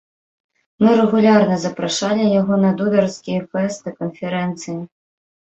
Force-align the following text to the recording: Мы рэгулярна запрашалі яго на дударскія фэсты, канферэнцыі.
Мы 0.83 0.89
рэгулярна 0.99 1.57
запрашалі 1.65 2.27
яго 2.39 2.53
на 2.63 2.71
дударскія 2.79 3.45
фэсты, 3.53 3.87
канферэнцыі. 4.01 4.79